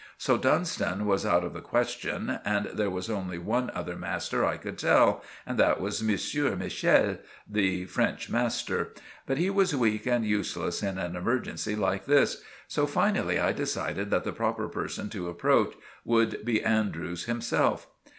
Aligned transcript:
So 0.17 0.35
Dunstan 0.35 1.05
was 1.05 1.27
out 1.27 1.43
of 1.43 1.53
the 1.53 1.61
question, 1.61 2.39
and 2.43 2.65
there 2.73 2.89
was 2.89 3.07
only 3.07 3.37
one 3.37 3.69
other 3.75 3.95
master 3.95 4.43
I 4.43 4.57
could 4.57 4.79
tell, 4.79 5.23
and 5.45 5.59
that 5.59 5.79
was 5.79 6.01
Monsieur 6.01 6.55
Michel, 6.55 7.19
the 7.47 7.85
French 7.85 8.27
master. 8.27 8.95
But 9.27 9.37
he 9.37 9.51
was 9.51 9.75
weak 9.75 10.07
and 10.07 10.25
useless 10.25 10.81
in 10.81 10.97
an 10.97 11.15
emergency 11.15 11.75
like 11.75 12.07
this; 12.07 12.41
so 12.67 12.87
finally 12.87 13.39
I 13.39 13.51
decided 13.51 14.09
that 14.09 14.23
the 14.23 14.33
proper 14.33 14.67
person 14.67 15.07
to 15.09 15.29
approach 15.29 15.75
would 16.03 16.43
be 16.43 16.63
Andrews 16.63 17.25
himself. 17.25 17.85